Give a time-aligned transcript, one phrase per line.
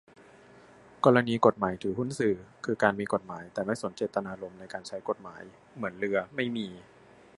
[1.05, 5.41] กรณี กฎหมาย ถือหุ้นสื่อ คือการ มีกฎหมายแต่ไม่สนเจตนารมณ์ในการใช้กฎหมาย
[5.75, 6.67] เหมือนเรือ ไม่มี